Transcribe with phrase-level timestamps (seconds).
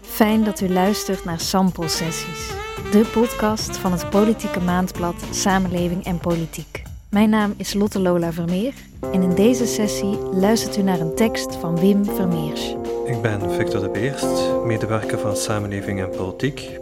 [0.00, 2.50] Fijn dat u luistert naar Sample Sessies,
[2.90, 6.82] de podcast van het politieke maandblad Samenleving en Politiek.
[7.10, 8.74] Mijn naam is Lotte Lola Vermeer
[9.12, 12.74] en in deze sessie luistert u naar een tekst van Wim Vermeers.
[13.04, 16.78] Ik ben Victor de Beerst, medewerker van Samenleving en Politiek.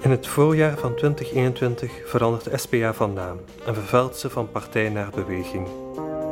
[0.00, 4.88] In het voorjaar van 2021 verandert de SPA van naam en vervuilt ze van partij
[4.88, 5.66] naar beweging.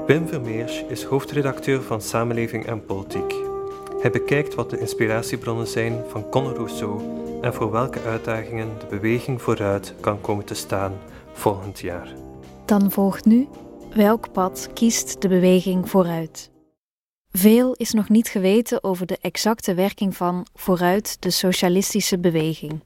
[0.06, 3.34] Wim Vermeers is hoofdredacteur van Samenleving en Politiek.
[4.00, 7.02] Hij bekijkt wat de inspiratiebronnen zijn van Conor Rousseau
[7.40, 10.92] en voor welke uitdagingen de beweging vooruit kan komen te staan
[11.32, 12.08] volgend jaar.
[12.64, 13.48] Dan volgt nu
[13.94, 16.50] welk pad kiest de beweging vooruit?
[17.30, 22.82] Veel is nog niet geweten over de exacte werking van vooruit de socialistische beweging.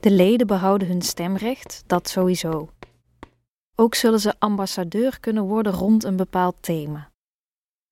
[0.00, 2.68] De leden behouden hun stemrecht, dat sowieso.
[3.80, 7.10] Ook zullen ze ambassadeur kunnen worden rond een bepaald thema.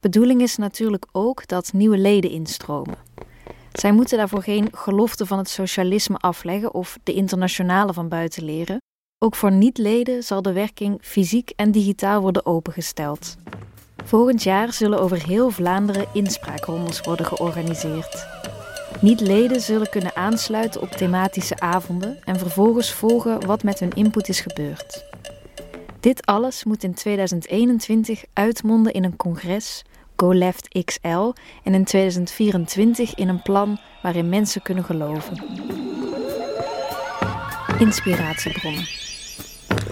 [0.00, 2.98] Bedoeling is natuurlijk ook dat nieuwe leden instromen.
[3.72, 8.78] Zij moeten daarvoor geen gelofte van het socialisme afleggen of de internationale van buiten leren.
[9.18, 13.36] Ook voor niet-leden zal de werking fysiek en digitaal worden opengesteld.
[14.04, 18.26] Volgend jaar zullen over heel Vlaanderen inspraakrondes worden georganiseerd.
[19.00, 24.40] Niet-leden zullen kunnen aansluiten op thematische avonden en vervolgens volgen wat met hun input is
[24.40, 25.06] gebeurd.
[26.00, 29.84] Dit alles moet in 2021 uitmonden in een congres,
[30.16, 31.32] Go Left XL,
[31.64, 35.44] en in 2024 in een plan waarin mensen kunnen geloven.
[37.78, 38.86] Inspiratiebronnen.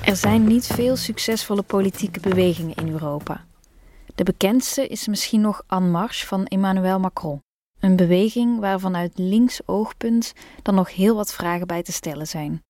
[0.05, 3.45] Er zijn niet veel succesvolle politieke bewegingen in Europa.
[4.15, 7.43] De bekendste is misschien nog En Marche van Emmanuel Macron.
[7.81, 12.66] Een beweging waar vanuit links oogpunt dan nog heel wat vragen bij te stellen zijn.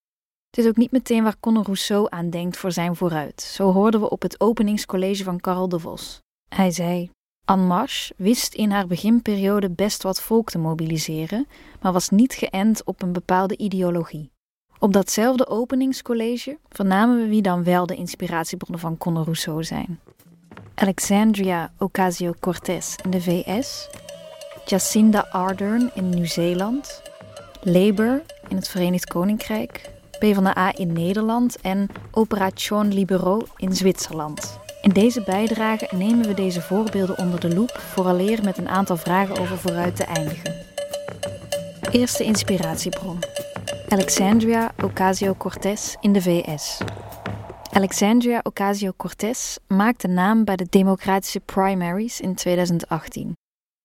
[0.57, 3.41] Het is ook niet meteen waar Conor Rousseau aan denkt voor zijn vooruit.
[3.41, 6.21] Zo hoorden we op het openingscollege van Karel de Vos.
[6.49, 7.11] Hij zei:
[7.45, 11.47] En Marche wist in haar beginperiode best wat volk te mobiliseren,
[11.81, 14.31] maar was niet geënt op een bepaalde ideologie.
[14.79, 20.01] Op datzelfde openingscollege vernamen we wie dan wel de inspiratiebronnen van Conor Rousseau zijn.
[20.75, 23.89] Alexandria Ocasio-Cortez in de VS,
[24.65, 27.03] Jacinda Ardern in Nieuw-Zeeland,
[27.63, 34.59] Labour in het Verenigd Koninkrijk, PvdA in Nederland en Operation Libero in Zwitserland.
[34.81, 39.39] In deze bijdrage nemen we deze voorbeelden onder de loep, vooraleer met een aantal vragen
[39.39, 40.55] over vooruit te eindigen.
[41.91, 43.19] Eerste inspiratiebron.
[43.89, 46.81] Alexandria Ocasio-Cortez in de VS.
[47.73, 53.33] Alexandria Ocasio-Cortez maakte naam bij de democratische primaries in 2018.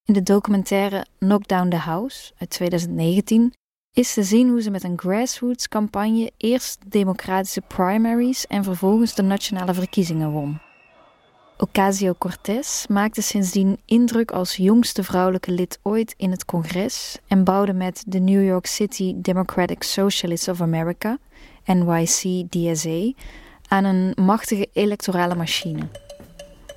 [0.06, 3.53] In de documentaire Knockdown the House uit 2019
[3.94, 9.16] is te zien hoe ze met een grassroots campagne eerst de democratische primaries en vervolgens
[9.16, 10.59] de nationale verkiezingen won.
[11.57, 18.03] Ocasio-Cortez maakte sindsdien indruk als jongste vrouwelijke lid ooit in het congres en bouwde met
[18.07, 21.18] de New York City Democratic Socialists of America,
[21.66, 23.13] NYC-DSA,
[23.68, 25.90] aan een machtige electorale machine.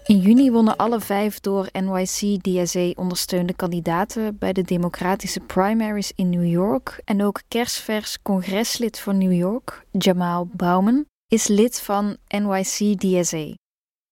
[0.07, 6.47] In juni wonnen alle vijf door NYC-DSA ondersteunde kandidaten bij de democratische primaries in New
[6.47, 13.55] York en ook kerstvers congreslid voor New York, Jamal Bowman, is lid van NYC-DSA.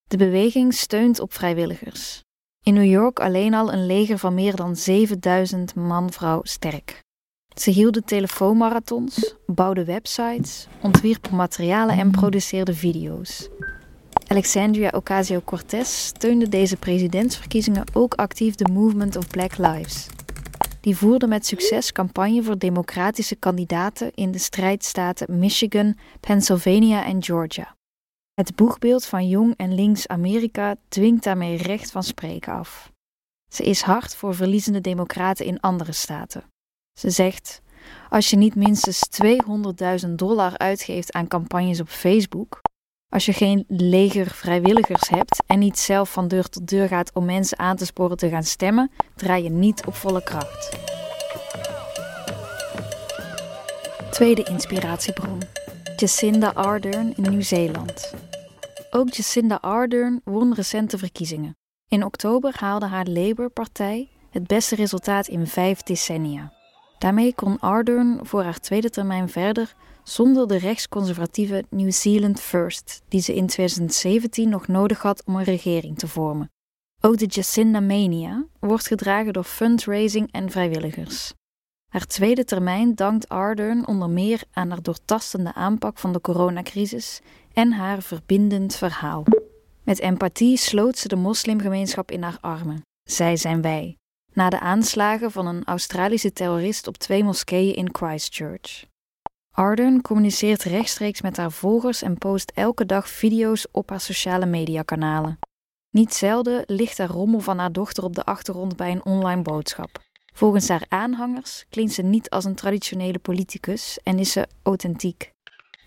[0.03, 2.23] De beweging steunt op vrijwilligers.
[2.63, 7.01] In New York alleen al een leger van meer dan 7000 man-vrouw sterk.
[7.55, 13.49] Ze hielden telefoonmarathons, bouwden websites, ontwierpen materialen en produceerden video's.
[14.32, 20.06] Alexandria Ocasio-Cortez steunde deze presidentsverkiezingen ook actief de Movement of Black Lives.
[20.81, 27.76] Die voerde met succes campagne voor democratische kandidaten in de strijdstaten Michigan, Pennsylvania en Georgia.
[28.34, 32.93] Het boegbeeld van jong en links Amerika dwingt daarmee recht van spreken af.
[33.53, 36.44] Ze is hard voor verliezende democraten in andere staten.
[36.99, 37.60] Ze zegt:
[38.09, 39.09] Als je niet minstens
[40.04, 42.60] 200.000 dollar uitgeeft aan campagnes op Facebook,
[43.12, 47.25] als je geen leger vrijwilligers hebt en niet zelf van deur tot deur gaat om
[47.25, 50.79] mensen aan te sporen te gaan stemmen, draai je niet op volle kracht.
[54.11, 55.38] Tweede inspiratiebron.
[55.97, 58.14] Jacinda Ardern in Nieuw-Zeeland.
[58.91, 61.56] Ook Jacinda Ardern won recente verkiezingen.
[61.88, 66.53] In oktober haalde haar Labour-partij het beste resultaat in vijf decennia.
[66.99, 73.20] Daarmee kon Ardern voor haar tweede termijn verder zonder de rechtsconservatieve New Zealand First, die
[73.20, 76.50] ze in 2017 nog nodig had om een regering te vormen.
[77.00, 81.32] Ook de Jacinda Mania wordt gedragen door fundraising en vrijwilligers.
[81.88, 87.20] Haar tweede termijn dankt Ardern onder meer aan haar doortastende aanpak van de coronacrisis
[87.52, 89.25] en haar verbindend verhaal.
[89.82, 92.82] Met empathie sloot ze de moslimgemeenschap in haar armen.
[93.02, 93.96] Zij zijn wij.
[94.34, 98.84] na de aanslagen van een Australische terrorist op twee moskeeën in Christchurch.
[99.52, 105.38] Ardern communiceert rechtstreeks met haar volgers en post elke dag video's op haar sociale mediakanalen.
[105.90, 109.99] Niet zelden ligt er rommel van haar dochter op de achtergrond bij een online boodschap.
[110.34, 115.32] Volgens haar aanhangers klinkt ze niet als een traditionele politicus en is ze authentiek.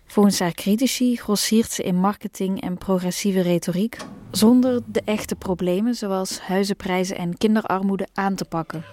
[0.06, 3.96] Volgens haar critici grossiert ze in marketing en progressieve retoriek,
[4.30, 8.84] zonder de echte problemen zoals huizenprijzen en kinderarmoede aan te pakken.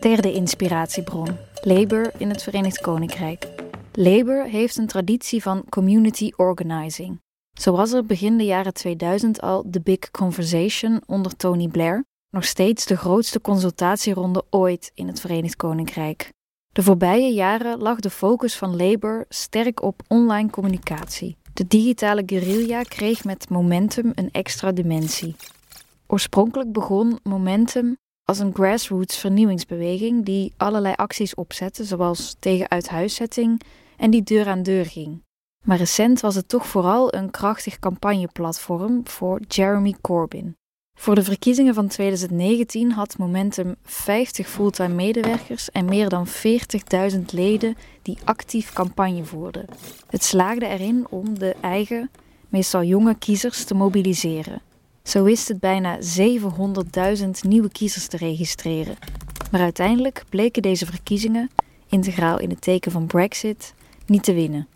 [0.00, 3.59] Derde inspiratiebron: Labour in het Verenigd Koninkrijk.
[4.02, 7.20] Labour heeft een traditie van community organizing.
[7.58, 12.44] Zo was er begin de jaren 2000 al de Big Conversation onder Tony Blair, nog
[12.44, 16.32] steeds de grootste consultatieronde ooit in het Verenigd Koninkrijk.
[16.72, 21.36] De voorbije jaren lag de focus van Labour sterk op online communicatie.
[21.52, 25.36] De digitale guerrilla kreeg met Momentum een extra dimensie.
[26.06, 33.62] Oorspronkelijk begon Momentum als een grassroots vernieuwingsbeweging die allerlei acties opzette, zoals tegen uithuiszetting
[34.00, 35.22] en die deur aan deur ging.
[35.64, 40.56] Maar recent was het toch vooral een krachtig campagneplatform voor Jeremy Corbyn.
[40.98, 46.26] Voor de verkiezingen van 2019 had Momentum 50 fulltime medewerkers en meer dan
[47.12, 49.66] 40.000 leden die actief campagne voerden.
[50.06, 52.10] Het slaagde erin om de eigen,
[52.48, 54.62] meestal jonge kiezers te mobiliseren.
[55.02, 55.98] Zo wist het bijna
[57.18, 58.96] 700.000 nieuwe kiezers te registreren.
[59.50, 61.50] Maar uiteindelijk bleken deze verkiezingen,
[61.88, 63.74] integraal in het teken van Brexit,
[64.10, 64.68] niet te winnen.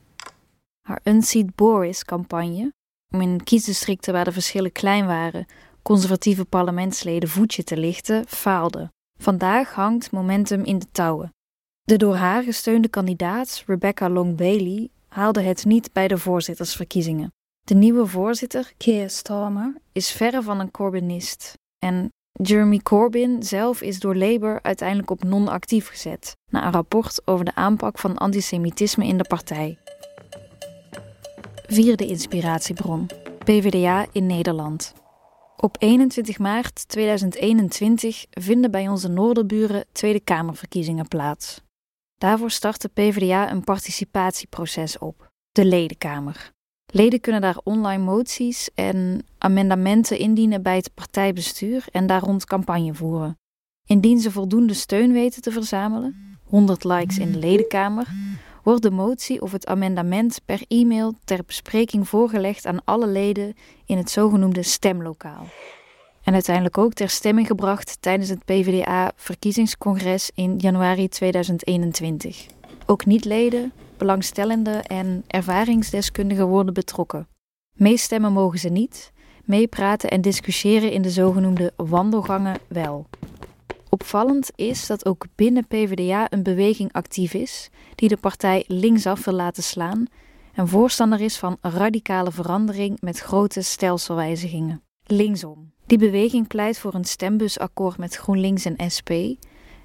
[0.81, 2.73] Haar Unseat Boris-campagne,
[3.15, 5.47] om in kiesdistricten waar de verschillen klein waren
[5.85, 8.93] conservatieve parlementsleden voetje te lichten, faalde.
[9.21, 11.35] Vandaag hangt momentum in de touwen.
[11.83, 17.33] De door haar gesteunde kandidaat, Rebecca Long Bailey, haalde het niet bij de voorzittersverkiezingen.
[17.61, 21.53] De nieuwe voorzitter, Keir Starmer, is verre van een Corbynist.
[21.79, 27.45] En Jeremy Corbyn zelf is door Labour uiteindelijk op non-actief gezet, na een rapport over
[27.45, 29.79] de aanpak van antisemitisme in de partij.
[31.67, 33.07] Vierde inspiratiebron:
[33.45, 34.93] PvdA in Nederland.
[35.57, 41.61] Op 21 maart 2021 vinden bij onze Noorderburen Tweede Kamerverkiezingen plaats.
[42.17, 46.54] Daarvoor start de PvdA een participatieproces op, de Ledenkamer.
[46.95, 52.95] Leden kunnen daar online moties en amendementen indienen bij het partijbestuur en daar rond campagne
[52.95, 53.39] voeren.
[53.87, 58.07] Indien ze voldoende steun weten te verzamelen, 100 likes in de Ledenkamer,
[58.63, 63.55] wordt de motie of het amendement per e-mail ter bespreking voorgelegd aan alle leden
[63.85, 65.47] in het zogenoemde stemlokaal.
[66.23, 72.47] En uiteindelijk ook ter stemming gebracht tijdens het PvdA-verkiezingscongres in januari 2021.
[72.87, 77.29] Ook niet-leden, belangstellenden en ervaringsdeskundigen worden betrokken.
[77.77, 79.13] Meestemmen mogen ze niet,
[79.45, 83.07] meepraten en discussiëren in de zogenoemde wandelgangen wel.
[83.89, 89.35] Opvallend is dat ook binnen PvdA een beweging actief is die de partij linksaf wil
[89.35, 90.07] laten slaan
[90.55, 94.83] en voorstander is van radicale verandering met grote stelselwijzigingen.
[95.07, 95.73] Linksom.
[95.87, 99.11] Die beweging pleit voor een stembusakkoord met GroenLinks en SP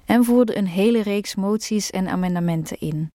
[0.04, 3.08] en voerde een hele reeks moties en amendementen in.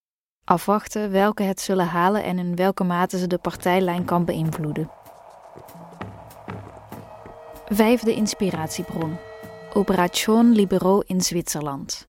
[0.46, 4.90] Afwachten welke het zullen halen en in welke mate ze de partijlijn kan beïnvloeden.
[7.66, 9.18] Vijfde inspiratiebron.
[9.74, 12.08] Operation Libero in Zwitserland.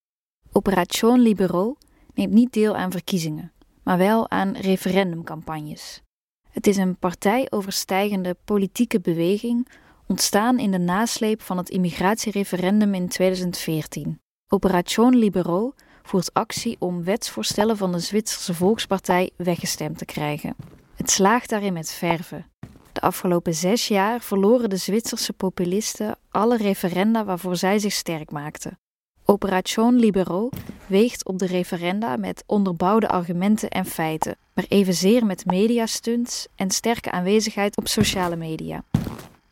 [0.52, 1.76] Operation Libero
[2.14, 3.52] neemt niet deel aan verkiezingen,
[3.82, 6.02] maar wel aan referendumcampagnes.
[6.50, 9.68] Het is een partijoverstijgende politieke beweging
[10.06, 14.20] ontstaan in de nasleep van het immigratiereferendum in 2014.
[14.48, 15.74] Operation Libero
[16.06, 20.56] voert actie om wetsvoorstellen van de Zwitserse Volkspartij weggestemd te krijgen.
[20.94, 22.46] Het slaagt daarin met verven.
[22.92, 28.78] De afgelopen zes jaar verloren de Zwitserse populisten alle referenda waarvoor zij zich sterk maakten.
[29.24, 30.48] Operation Libero
[30.86, 37.10] weegt op de referenda met onderbouwde argumenten en feiten, maar evenzeer met mediastunts en sterke
[37.10, 38.82] aanwezigheid op sociale media.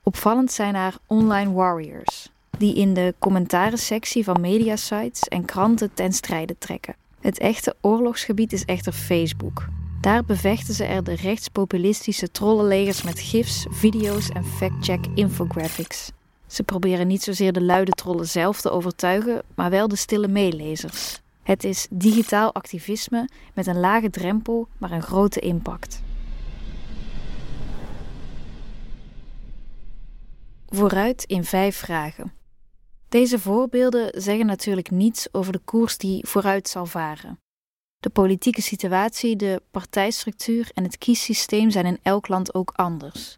[0.03, 6.57] Opvallend zijn haar online warriors, die in de commentaringsectie van mediasites en kranten ten strijde
[6.59, 6.95] trekken.
[7.21, 9.67] Het echte oorlogsgebied is echter Facebook.
[10.01, 16.11] Daar bevechten ze er de rechtspopulistische trollenlegers met gifs, video's en fact-check infographics.
[16.47, 21.21] Ze proberen niet zozeer de luide trollen zelf te overtuigen, maar wel de stille meelezers.
[21.43, 26.03] Het is digitaal activisme met een lage drempel, maar een grote impact.
[30.69, 32.33] Vooruit in vijf vragen.
[33.15, 37.39] Deze voorbeelden zeggen natuurlijk niets over de koers die vooruit zal varen.
[37.99, 43.37] De politieke situatie, de partijstructuur en het kiessysteem zijn in elk land ook anders.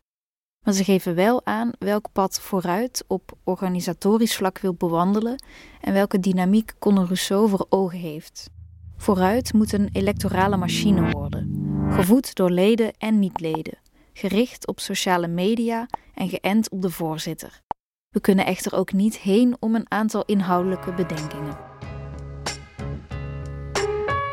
[0.64, 5.42] Maar ze geven wel aan welk pad vooruit op organisatorisch vlak wil bewandelen
[5.80, 8.50] en welke dynamiek Conor Rousseau voor ogen heeft.
[8.96, 11.50] Vooruit moet een electorale machine worden,
[11.90, 13.78] gevoed door leden en niet-leden,
[14.12, 17.64] gericht op sociale media en geënt op de voorzitter.
[18.10, 21.58] We kunnen echter ook niet heen om een aantal inhoudelijke bedenkingen.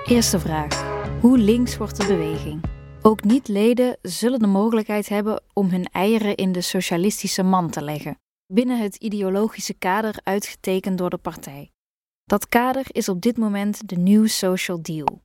[0.06, 0.84] Eerste vraag.
[1.22, 2.64] Hoe links wordt de beweging?
[3.02, 8.18] Ook niet-leden zullen de mogelijkheid hebben om hun eieren in de socialistische man te leggen,
[8.54, 11.72] binnen het ideologische kader uitgetekend door de partij.
[12.24, 15.23] Dat kader is op dit moment de New Social Deal.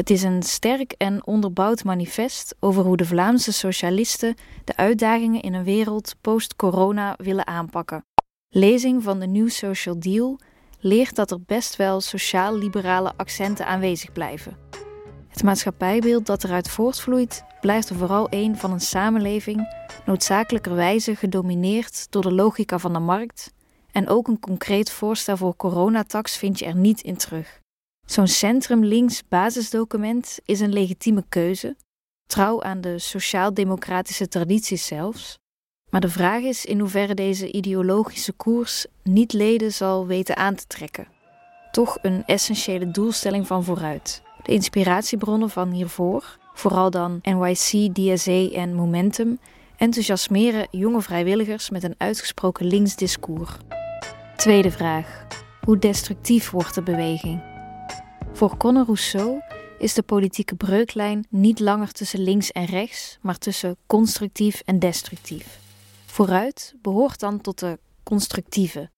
[0.00, 5.54] Het is een sterk en onderbouwd manifest over hoe de Vlaamse socialisten de uitdagingen in
[5.54, 8.04] een wereld post-corona willen aanpakken.
[8.48, 10.38] Lezing van de New Social Deal
[10.78, 14.56] leert dat er best wel sociaal-liberale accenten aanwezig blijven.
[15.28, 22.22] Het maatschappijbeeld dat eruit voortvloeit, blijft er vooral een van een samenleving noodzakelijkerwijze gedomineerd door
[22.22, 23.52] de logica van de markt
[23.92, 27.59] en ook een concreet voorstel voor coronatax vind je er niet in terug.
[28.10, 31.76] Zo'n centrum-links basisdocument is een legitieme keuze,
[32.26, 35.38] trouw aan de sociaal-democratische tradities zelfs.
[35.90, 40.66] Maar de vraag is in hoeverre deze ideologische koers niet leden zal weten aan te
[40.66, 41.08] trekken.
[41.70, 44.22] Toch een essentiële doelstelling van vooruit.
[44.42, 49.38] De inspiratiebronnen van hiervoor, vooral dan NYC, DSA en Momentum,
[49.76, 53.50] enthousiasmeren jonge vrijwilligers met een uitgesproken links discours.
[54.36, 55.26] Tweede vraag.
[55.60, 57.49] Hoe destructief wordt de beweging?
[58.40, 59.40] Voor Conor Rousseau
[59.78, 65.58] is de politieke breuklijn niet langer tussen links en rechts, maar tussen constructief en destructief.
[66.06, 68.90] Vooruit behoort dan tot de constructieve,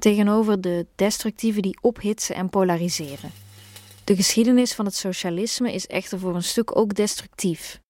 [0.00, 3.30] tegenover de destructieve die ophitsen en polariseren.
[4.04, 7.80] De geschiedenis van het socialisme is echter voor een stuk ook destructief.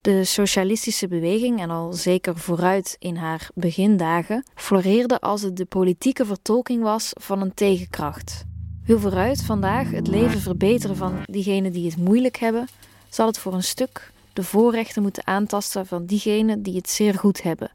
[0.00, 6.24] De socialistische beweging, en al zeker vooruit in haar begindagen, floreerde als het de politieke
[6.24, 8.44] vertolking was van een tegenkracht.
[8.84, 12.68] Wil vooruit vandaag het leven verbeteren van diegenen die het moeilijk hebben,
[13.08, 17.42] zal het voor een stuk de voorrechten moeten aantasten van diegenen die het zeer goed
[17.42, 17.70] hebben.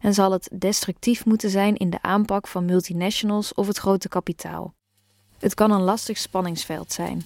[0.00, 4.74] En zal het destructief moeten zijn in de aanpak van multinationals of het grote kapitaal.
[5.38, 7.24] Het kan een lastig spanningsveld zijn.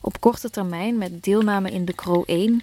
[0.00, 2.62] Op korte termijn met deelname in de CRO 1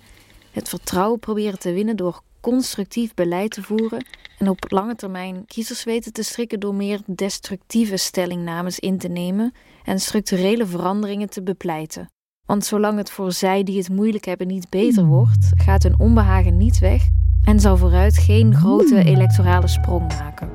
[0.51, 4.05] het vertrouwen proberen te winnen door constructief beleid te voeren
[4.37, 9.53] en op lange termijn kiezers weten te strikken door meer destructieve stellingnames in te nemen
[9.83, 12.07] en structurele veranderingen te bepleiten.
[12.45, 16.57] Want zolang het voor zij die het moeilijk hebben niet beter wordt, gaat hun onbehagen
[16.57, 17.07] niet weg
[17.43, 20.51] en zal vooruit geen grote electorale sprong maken.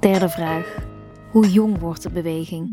[0.00, 0.86] Derde vraag.
[1.30, 2.70] Hoe jong wordt de beweging?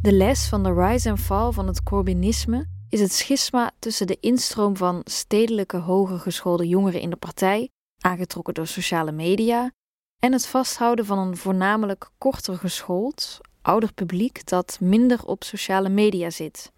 [0.00, 4.16] De les van de rise and fall van het Corbynisme is het schisma tussen de
[4.20, 7.68] instroom van stedelijke hoger geschoolde jongeren in de partij,
[7.98, 9.70] aangetrokken door sociale media,
[10.18, 16.30] en het vasthouden van een voornamelijk korter geschoold, ouder publiek dat minder op sociale media
[16.30, 16.72] zit.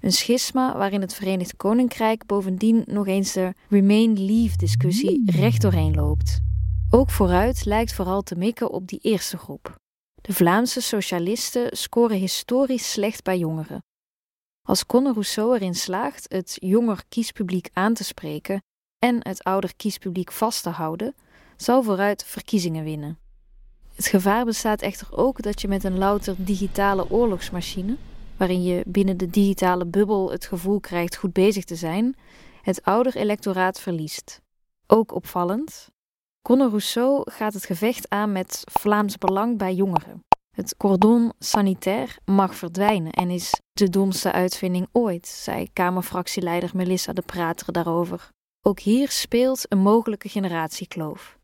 [0.00, 6.40] Een schisma waarin het Verenigd Koninkrijk bovendien nog eens de Remain-Leave-discussie recht doorheen loopt.
[6.90, 9.74] Ook vooruit lijkt vooral te mikken op die eerste groep.
[10.14, 13.80] De Vlaamse socialisten scoren historisch slecht bij jongeren.
[14.66, 18.62] Als Conor Rousseau erin slaagt het jonger kiespubliek aan te spreken
[18.98, 21.14] en het ouder kiespubliek vast te houden,
[21.56, 23.18] zal vooruit verkiezingen winnen.
[23.94, 27.96] Het gevaar bestaat echter ook dat je met een louter digitale oorlogsmachine,
[28.36, 32.16] waarin je binnen de digitale bubbel het gevoel krijgt goed bezig te zijn,
[32.62, 34.40] het ouder electoraat verliest.
[34.86, 35.88] Ook opvallend,
[36.42, 40.24] Conor Rousseau gaat het gevecht aan met Vlaams belang bij jongeren.
[40.56, 47.22] Het cordon sanitair mag verdwijnen en is de domste uitvinding ooit, zei Kamerfractieleider Melissa de
[47.22, 48.30] Prater daarover.
[48.62, 51.38] Ook hier speelt een mogelijke generatiekloof.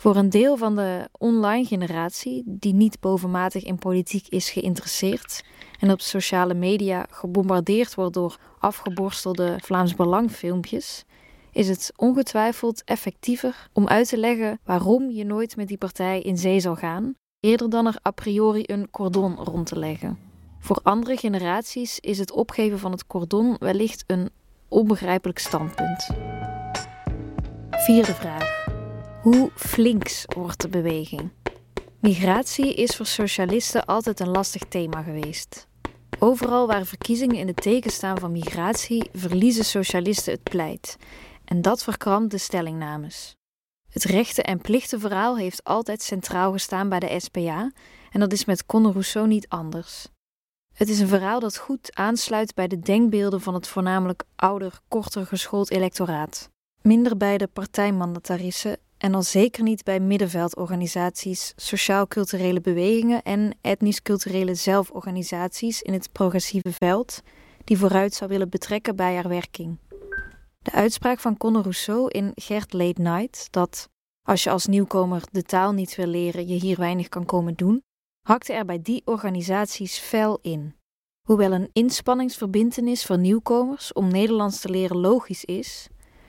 [0.00, 5.44] Voor een deel van de online generatie, die niet bovenmatig in politiek is geïnteresseerd
[5.80, 11.04] en op sociale media gebombardeerd wordt door afgeborstelde Vlaams Belangfilmpjes,
[11.52, 16.38] is het ongetwijfeld effectiever om uit te leggen waarom je nooit met die partij in
[16.38, 20.18] zee zal gaan eerder dan er a priori een cordon rond te leggen.
[20.58, 24.30] Voor andere generaties is het opgeven van het cordon wellicht een
[24.68, 26.08] onbegrijpelijk standpunt.
[27.70, 28.66] Vierde vraag.
[29.22, 31.30] Hoe flinks wordt de beweging?
[32.00, 35.66] Migratie is voor socialisten altijd een lastig thema geweest.
[36.18, 40.96] Overal waar verkiezingen in het teken staan van migratie, verliezen socialisten het pleit.
[41.44, 43.37] En dat verkrampt de stellingnames.
[43.90, 47.72] Het rechten- en plichtenverhaal heeft altijd centraal gestaan bij de SPA
[48.10, 50.08] en dat is met Conor Rousseau niet anders.
[50.74, 55.26] Het is een verhaal dat goed aansluit bij de denkbeelden van het voornamelijk ouder, korter
[55.26, 56.50] geschoold electoraat.
[56.82, 65.82] Minder bij de partijmandatarissen en al zeker niet bij middenveldorganisaties, sociaal-culturele bewegingen en etnisch-culturele zelforganisaties
[65.82, 67.22] in het progressieve veld,
[67.64, 69.78] die vooruit zou willen betrekken bij haar werking.
[70.68, 73.88] De uitspraak van Conor Rousseau in Gert Late Night, dat
[74.22, 77.82] als je als nieuwkomer de taal niet wil leren, je hier weinig kan komen doen,
[78.26, 80.74] hakte er bij die organisaties fel in.
[81.26, 85.88] Hoewel een inspanningsverbintenis voor nieuwkomers om Nederlands te leren logisch is,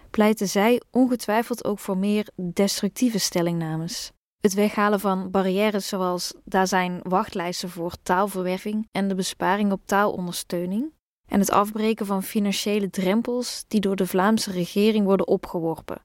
[0.10, 4.12] pleiten zij ongetwijfeld ook voor meer destructieve stellingnames.
[4.42, 10.94] Het weghalen van barrières zoals daar zijn wachtlijsten voor taalverwerving en de besparing op taalondersteuning,
[11.30, 16.02] en het afbreken van financiële drempels die door de Vlaamse regering worden opgeworpen.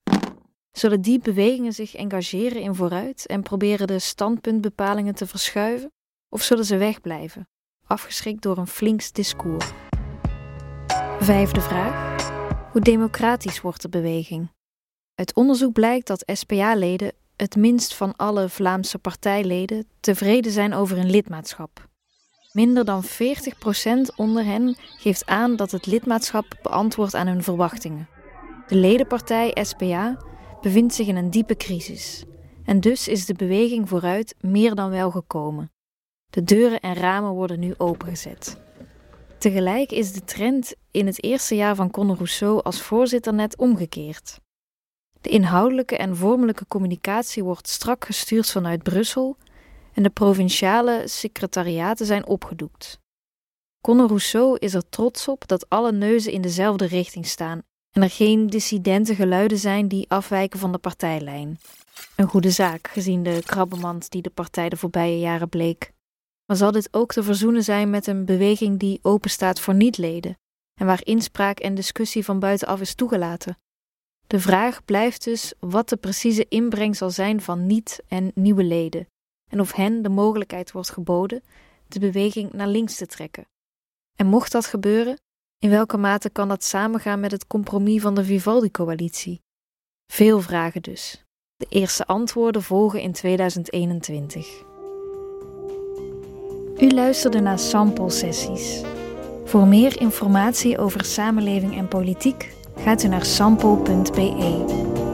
[0.72, 5.92] Zullen die bewegingen zich engageren in vooruit en proberen de standpuntbepalingen te verschuiven?
[6.28, 7.48] Of zullen ze wegblijven,
[7.86, 9.70] afgeschrikt door een flinks discours?
[11.18, 12.12] Vijfde vraag.
[12.72, 14.48] Hoe democratisch wordt de beweging?
[15.14, 21.10] Uit onderzoek blijkt dat SPA-leden het minst van alle Vlaamse partijleden tevreden zijn over hun
[21.10, 21.88] lidmaatschap.
[22.54, 23.06] Minder dan 40%
[24.16, 28.08] onder hen geeft aan dat het lidmaatschap beantwoordt aan hun verwachtingen.
[28.66, 30.16] De ledenpartij SPA
[30.60, 32.24] bevindt zich in een diepe crisis.
[32.64, 35.72] En dus is de beweging vooruit meer dan wel gekomen.
[36.30, 38.56] De deuren en ramen worden nu opengezet.
[39.38, 44.40] Tegelijk is de trend in het eerste jaar van Conor Rousseau als voorzitter net omgekeerd.
[45.20, 49.36] De inhoudelijke en vormelijke communicatie wordt strak gestuurd vanuit Brussel
[49.94, 52.98] en de provinciale secretariaten zijn opgedoekt.
[53.80, 58.10] Conor Rousseau is er trots op dat alle neuzen in dezelfde richting staan en er
[58.10, 61.58] geen dissidente geluiden zijn die afwijken van de partijlijn.
[62.16, 65.92] Een goede zaak, gezien de krabbenmand die de partij de voorbije jaren bleek.
[66.46, 70.38] Maar zal dit ook te verzoenen zijn met een beweging die openstaat voor niet-leden
[70.80, 73.58] en waar inspraak en discussie van buitenaf is toegelaten?
[74.26, 79.06] De vraag blijft dus wat de precieze inbreng zal zijn van niet- en nieuwe leden
[79.54, 81.42] en of hen de mogelijkheid wordt geboden
[81.86, 83.46] de beweging naar links te trekken.
[84.16, 85.20] En mocht dat gebeuren,
[85.58, 89.42] in welke mate kan dat samengaan met het compromis van de Vivaldi-coalitie?
[90.12, 91.24] Veel vragen dus.
[91.56, 94.62] De eerste antwoorden volgen in 2021.
[96.78, 98.82] U luisterde naar Sample Sessies.
[99.44, 105.13] Voor meer informatie over samenleving en politiek gaat u naar sample.be.